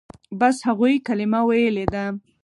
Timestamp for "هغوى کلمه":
0.67-1.41